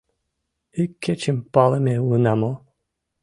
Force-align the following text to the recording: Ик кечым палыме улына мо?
Ик 0.81 0.91
кечым 1.03 1.37
палыме 1.53 1.95
улына 2.03 2.33
мо? 2.41 2.51